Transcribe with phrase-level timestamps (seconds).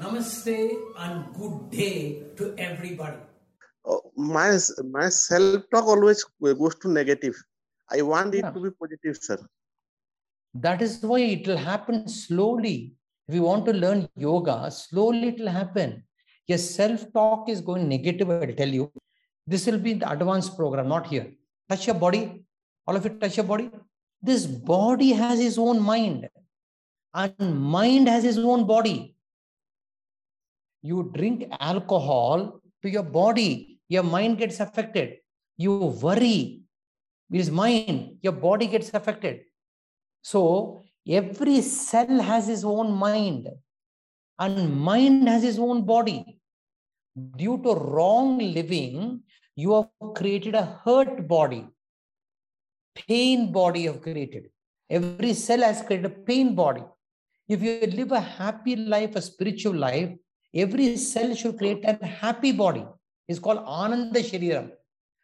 [0.00, 3.18] Namaste and good day to everybody.
[3.84, 4.58] Oh, my
[4.90, 7.34] my self talk always goes to negative.
[7.90, 9.38] I want it to be positive, sir.
[10.54, 12.94] That is why it will happen slowly.
[13.28, 16.02] If you want to learn yoga, slowly it will happen.
[16.46, 18.90] Your self talk is going negative, I'll tell you.
[19.46, 21.32] This will be the advanced program, not here.
[21.68, 22.44] Touch your body.
[22.86, 23.70] All of it touch your body.
[24.22, 26.28] This body has its own mind,
[27.14, 29.11] and mind has its own body.
[30.82, 35.18] You drink alcohol to your body, your mind gets affected.
[35.56, 36.62] You worry,
[37.32, 39.40] is mind, your body gets affected.
[40.22, 43.48] So every cell has its own mind,
[44.38, 46.38] and mind has its own body.
[47.36, 49.22] Due to wrong living,
[49.54, 51.68] you have created a hurt body,
[52.94, 54.50] pain body you have created.
[54.90, 56.82] Every cell has created a pain body.
[57.48, 60.10] If you live a happy life, a spiritual life,
[60.54, 62.84] every cell should create a happy body.
[63.28, 64.70] It's called Ananda Shariram.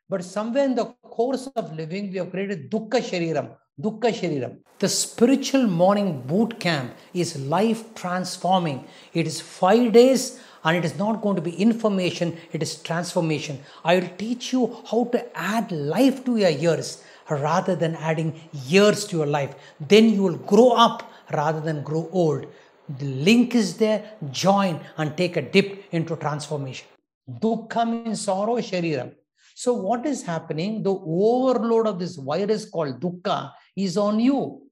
[0.09, 3.55] But somewhere in the course of living, we have created Dukkha Shariram.
[3.81, 4.59] Dukkha Shariram.
[4.79, 8.85] The spiritual morning boot camp is life transforming.
[9.13, 13.61] It is five days and it is not going to be information, it is transformation.
[13.85, 19.05] I will teach you how to add life to your years rather than adding years
[19.07, 19.55] to your life.
[19.81, 22.47] Then you will grow up rather than grow old.
[22.97, 24.17] The link is there.
[24.31, 26.87] Join and take a dip into transformation.
[27.29, 29.13] Dukkha means sorrow, shariram.
[29.55, 30.83] So, what is happening?
[30.83, 34.63] The overload of this virus called dukkha is on you.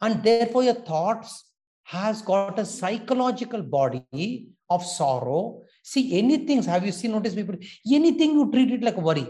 [0.00, 1.44] And therefore, your thoughts
[1.84, 5.62] has got a psychological body of sorrow.
[5.82, 7.56] See, anything, have you seen, notice people,
[7.92, 9.26] anything you treat it like worry.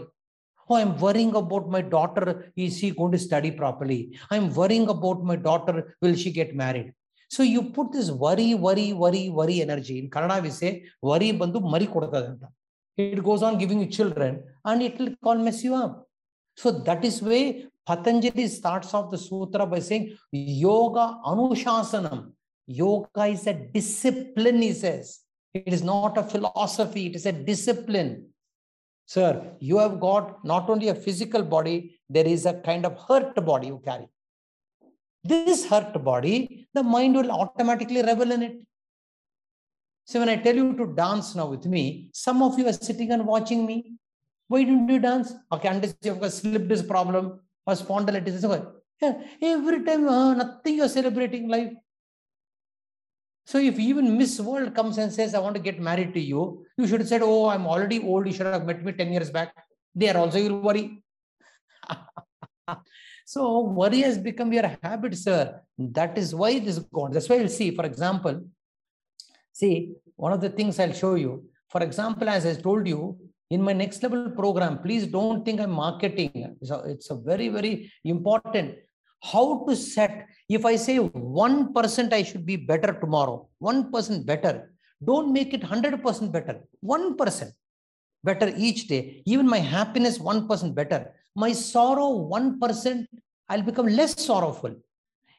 [0.69, 2.51] Oh, I'm worrying about my daughter.
[2.55, 4.17] Is she going to study properly?
[4.31, 5.95] I'm worrying about my daughter.
[6.01, 6.93] Will she get married?
[7.29, 9.99] So you put this worry, worry, worry, worry energy.
[9.99, 12.47] In Kannada, we say worry bandu mari kodadanta.
[12.95, 16.07] It goes on giving you children and it will call mess you up.
[16.55, 22.31] So that is why Patanjali starts off the sutra by saying yoga anushasanam.
[22.65, 25.19] Yoga is a discipline, he says.
[25.53, 28.27] It is not a philosophy, it is a discipline.
[29.05, 33.35] Sir, you have got not only a physical body, there is a kind of hurt
[33.45, 34.07] body you carry.
[35.23, 38.57] This hurt body, the mind will automatically revel in it.
[40.05, 43.11] So when I tell you to dance now with me, some of you are sitting
[43.11, 43.93] and watching me.
[44.47, 45.33] Why didn't you dance?
[45.51, 48.71] Okay, unless you have got slip disc problem or spondylitis.
[49.01, 51.73] Yeah, every time, uh, nothing you're celebrating life.
[53.45, 56.65] So if even Miss World comes and says, I want to get married to you,
[56.77, 58.27] you should have said, Oh, I'm already old.
[58.27, 59.53] You should have met me 10 years back.
[59.93, 61.03] There also you'll worry.
[63.25, 65.59] So worry has become your habit, sir.
[65.77, 67.11] That is why this is gone.
[67.11, 68.45] That's why you'll see, for example,
[69.53, 71.45] see, one of the things I'll show you.
[71.69, 73.17] For example, as I told you,
[73.49, 76.57] in my next level program, please don't think I'm marketing.
[76.63, 78.75] So it's a very, very important.
[79.23, 84.73] How to set, if I say 1% I should be better tomorrow, 1% better,
[85.03, 87.51] don't make it 100% better, 1%
[88.23, 89.23] better each day.
[89.25, 91.13] Even my happiness, 1% better.
[91.37, 93.05] My sorrow, 1%,
[93.49, 94.73] I'll become less sorrowful.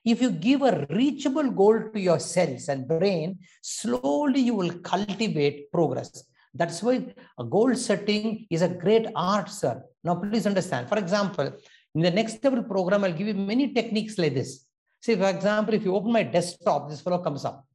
[0.05, 5.73] If you give a reachable goal to your cells and brain, slowly you will cultivate
[5.73, 6.23] progress.
[6.55, 6.95] That's why
[7.37, 9.83] a goal setting is a great art, sir.
[10.05, 10.89] Now, please understand.
[10.89, 11.53] For example,
[11.97, 14.67] in the next level program, I'll give you many techniques like this.
[15.03, 17.67] See, for example, if you open my desktop, this fellow comes up.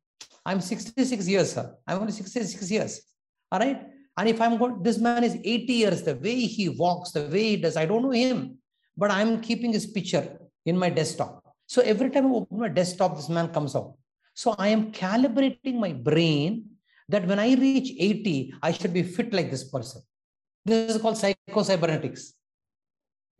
[0.45, 1.75] I'm 66 years, sir.
[1.85, 3.01] I'm only 66 years.
[3.51, 3.81] All right.
[4.17, 7.43] And if I'm going, this man is 80 years, the way he walks, the way
[7.51, 8.57] he does, I don't know him,
[8.95, 11.43] but I'm keeping his picture in my desktop.
[11.65, 13.95] So every time I open my desktop, this man comes out.
[14.35, 16.65] So I am calibrating my brain
[17.09, 20.01] that when I reach 80, I should be fit like this person.
[20.65, 22.33] This is called psychocybernetics.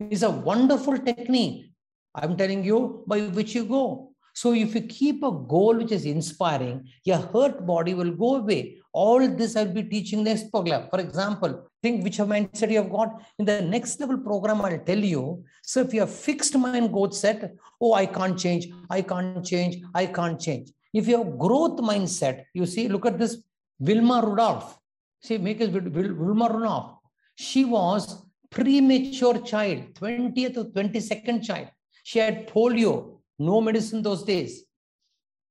[0.00, 1.70] It's a wonderful technique.
[2.14, 4.12] I'm telling you by which you go.
[4.34, 8.78] So if you keep a goal which is inspiring, your hurt body will go away.
[8.94, 10.86] All this I'll be teaching next program.
[10.88, 13.20] For example, think which mindset you have got.
[13.40, 15.44] In the next level program, I'll tell you.
[15.62, 20.06] So if you have fixed mind set, oh, I can't change, I can't change, I
[20.06, 20.70] can't change.
[20.92, 23.42] If you have growth mindset, you see, look at this
[23.80, 24.78] Wilma Rudolph.
[25.20, 26.98] See, make it Wilma Rudolph.
[27.34, 31.68] She was premature child, 20th or 22nd child.
[32.04, 34.64] She had polio, no medicine those days.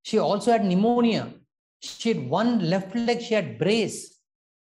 [0.03, 1.33] She also had pneumonia.
[1.83, 4.19] She had one left leg, she had brace.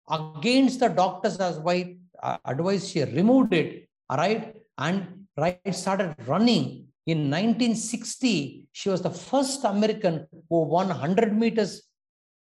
[0.09, 6.88] Against the doctor's advice, she removed it, all right, and right started running.
[7.05, 11.81] In 1960, she was the first American who won 100 meters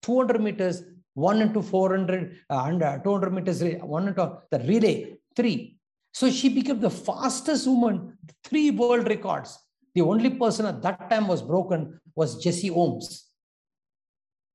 [0.02, 0.82] 200 meters,
[1.14, 5.76] 1 into 400, uh, and uh, 200 meters, 1 into the relay, 3.
[6.12, 9.58] So she became the fastest woman, three world records.
[9.94, 13.29] The only person at that time was broken was Jesse Owens.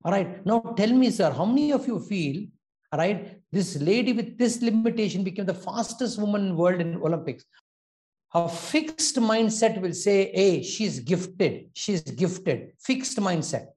[0.06, 0.46] All right.
[0.46, 2.46] Now tell me, sir, how many of you feel,
[2.92, 6.96] all right, this lady with this limitation became the fastest woman in the world in
[6.98, 7.44] Olympics?
[8.36, 13.68] A fixed mindset will say, hey, she's gifted, she's gifted, fixed mindset.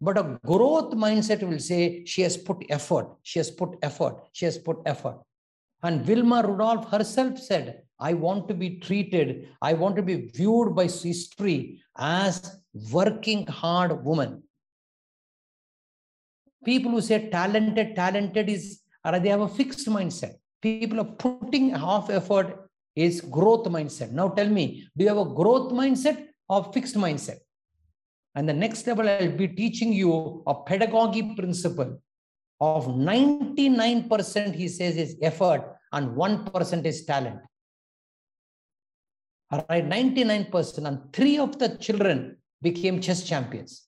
[0.00, 4.46] But a growth mindset will say, she has put effort, she has put effort, she
[4.46, 5.20] has put effort.
[5.84, 10.74] And Wilma Rudolph herself said, I want to be treated, I want to be viewed
[10.74, 12.58] by history as
[12.90, 14.42] working hard woman.
[16.64, 20.34] People who say talented, talented is, or they have a fixed mindset.
[20.60, 24.12] People are putting half effort is growth mindset.
[24.12, 27.38] Now tell me, do you have a growth mindset or fixed mindset?
[28.34, 32.00] And the next level, I'll be teaching you a pedagogy principle
[32.60, 37.40] of 99%, he says, is effort and 1% is talent.
[39.50, 40.86] All right, 99%.
[40.86, 43.86] And three of the children became chess champions.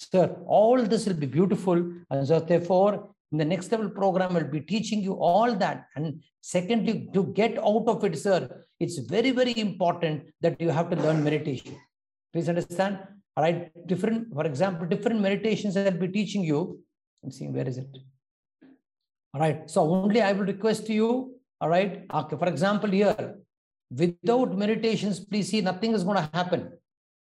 [0.00, 1.76] Sir, all this will be beautiful.
[2.10, 5.86] And so therefore, in the next level program, I'll be teaching you all that.
[5.94, 10.88] And secondly, to get out of it, sir, it's very, very important that you have
[10.90, 11.76] to learn meditation.
[12.32, 12.98] Please understand?
[13.36, 16.80] All right, different, for example, different meditations I'll be teaching you.
[17.22, 17.98] I'm seeing where is it?
[19.34, 23.36] All right, so only I will request you, all right, okay, for example, here,
[23.94, 26.72] without meditations, please see, nothing is going to happen.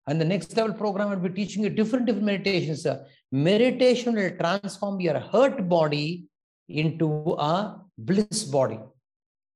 [0.06, 2.86] And the next level program will be teaching you different, different meditations.
[3.30, 6.24] Meditation will transform your hurt body
[6.68, 8.80] into a bliss body.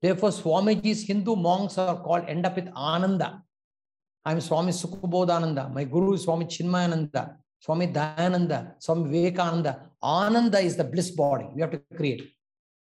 [0.01, 3.43] Therefore, Swamiji's Hindu monks are called, end up with Ananda.
[4.25, 5.73] I'm Swami Sukhabodhananda.
[5.73, 9.91] My guru is Swami Chinmayananda, Swami Dayananda, Swami Vivekananda.
[10.03, 12.33] Ananda is the bliss body we have to create.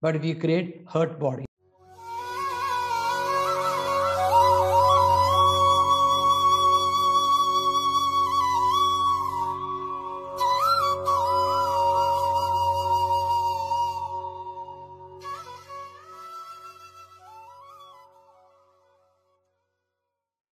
[0.01, 1.46] But if you create hurt body,